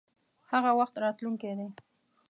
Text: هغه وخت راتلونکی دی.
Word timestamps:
هغه 0.51 0.71
وخت 0.79 0.95
راتلونکی 1.03 1.53
دی. 1.57 1.67